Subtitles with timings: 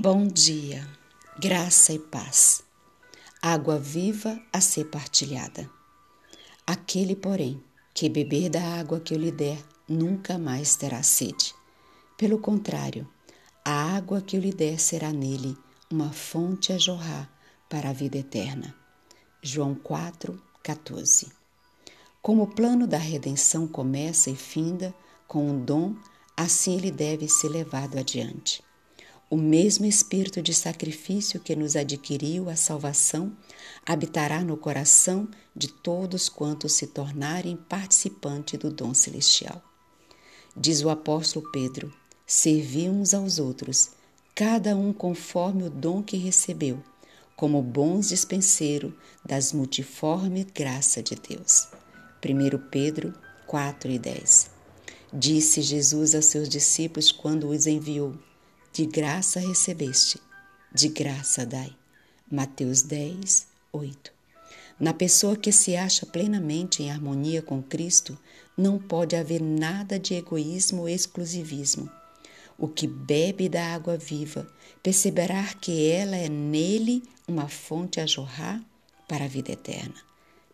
[0.00, 0.88] Bom dia,
[1.40, 2.62] graça e paz,
[3.42, 5.68] água viva a ser partilhada.
[6.64, 7.60] Aquele, porém,
[7.92, 9.58] que beber da água que eu lhe der,
[9.88, 11.52] nunca mais terá sede.
[12.16, 13.08] Pelo contrário,
[13.64, 15.58] a água que eu lhe der será nele
[15.90, 17.28] uma fonte a jorrar
[17.68, 18.72] para a vida eterna.
[19.42, 21.26] João 4, 14.
[22.22, 24.94] Como o plano da redenção começa e finda
[25.26, 25.96] com um dom,
[26.36, 28.62] assim ele deve ser levado adiante.
[29.30, 33.36] O mesmo espírito de sacrifício que nos adquiriu a salvação
[33.84, 39.62] habitará no coração de todos quantos se tornarem participantes do dom celestial.
[40.56, 41.92] Diz o apóstolo Pedro:
[42.26, 43.90] servi uns aos outros,
[44.34, 46.82] cada um conforme o dom que recebeu,
[47.36, 51.68] como bons dispenseiros das multiforme graça de Deus.
[52.24, 53.12] 1 Pedro
[53.46, 54.50] 4 e 10.
[55.12, 58.14] Disse Jesus a seus discípulos quando os enviou:
[58.78, 60.20] de graça recebeste,
[60.72, 61.74] de graça dai.
[62.30, 64.12] Mateus 10, 8.
[64.78, 68.16] Na pessoa que se acha plenamente em harmonia com Cristo,
[68.56, 71.90] não pode haver nada de egoísmo ou exclusivismo.
[72.56, 74.46] O que bebe da água viva
[74.80, 78.64] perceberá que ela é nele uma fonte a jorrar
[79.08, 79.96] para a vida eterna.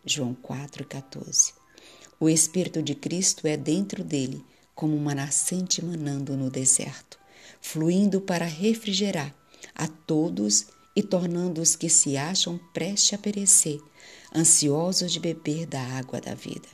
[0.03, 1.53] João 4,14
[2.19, 7.23] O Espírito de Cristo é dentro dele, como uma nascente manando no deserto
[7.61, 9.33] fluindo para refrigerar
[9.73, 13.79] a todos e tornando os que se acham prestes a perecer,
[14.33, 16.67] ansiosos de beber da água da vida.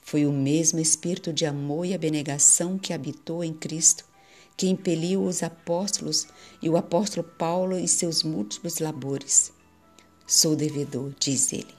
[0.00, 4.04] Foi o mesmo espírito de amor e abnegação que habitou em Cristo,
[4.56, 6.26] que impeliu os apóstolos
[6.62, 9.52] e o apóstolo Paulo em seus múltiplos labores.
[10.26, 11.74] Sou devedor, diz ele,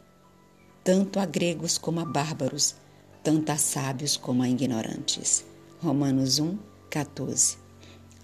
[0.83, 2.75] tanto a gregos como a bárbaros,
[3.23, 5.43] tanto a sábios como a ignorantes.
[5.81, 6.57] Romanos 1,
[6.89, 7.68] 14.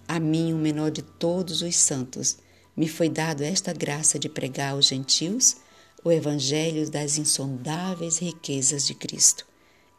[0.07, 2.37] A mim, o menor de todos os santos,
[2.77, 5.57] me foi dado esta graça de pregar aos gentios
[6.03, 9.45] o evangelho das insondáveis riquezas de Cristo.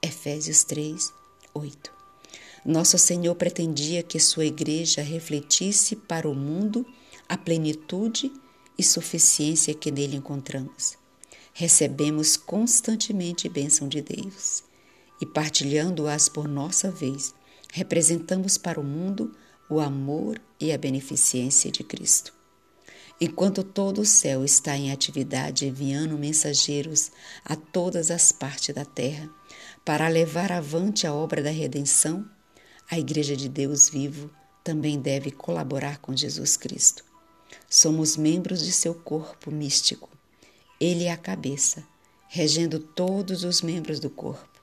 [0.01, 1.13] Efésios 3,
[1.53, 1.91] 8.
[2.65, 6.87] Nosso Senhor pretendia que sua igreja refletisse para o mundo
[7.29, 8.33] a plenitude
[8.79, 10.97] e suficiência que nele encontramos.
[11.53, 14.63] Recebemos constantemente bênção de Deus
[15.21, 17.35] e, partilhando-as por nossa vez,
[17.73, 19.35] representamos para o mundo
[19.69, 22.33] o amor e a beneficência de Cristo.
[23.21, 27.11] Enquanto todo o céu está em atividade enviando mensageiros
[27.45, 29.31] a todas as partes da terra
[29.85, 32.29] para levar avante a obra da redenção,
[32.91, 34.31] a Igreja de Deus vivo
[34.63, 37.05] também deve colaborar com Jesus Cristo.
[37.71, 40.11] Somos membros de seu corpo místico.
[40.79, 41.85] Ele é a cabeça,
[42.29, 44.61] regendo todos os membros do corpo.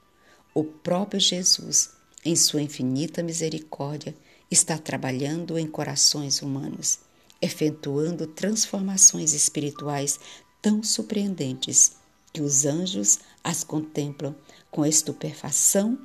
[0.54, 1.90] O próprio Jesus,
[2.24, 4.16] em sua infinita misericórdia,
[4.54, 7.00] está trabalhando em corações humanos,
[7.42, 10.20] efetuando transformações espirituais
[10.62, 11.94] tão surpreendentes
[12.32, 14.36] que os anjos as contemplam
[14.72, 15.98] com estupefação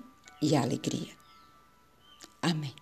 [0.43, 1.13] e alegria.
[2.43, 2.75] Amém.